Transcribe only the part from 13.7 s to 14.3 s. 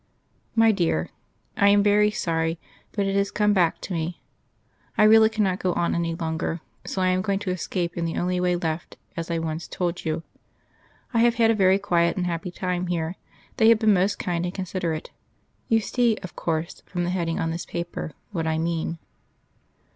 been most